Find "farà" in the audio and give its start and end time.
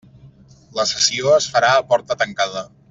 1.57-1.73